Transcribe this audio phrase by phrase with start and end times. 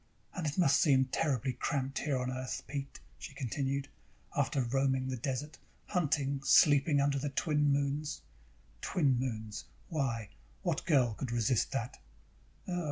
[0.33, 3.87] "And it must seem terribly cramped here on Earth, Pete," she continued.
[4.35, 8.23] "After roaming the desert, hunting, sleeping under the twin moons.
[8.81, 9.65] Two moons!
[9.89, 10.29] Why,
[10.63, 11.99] what girl could resist that?"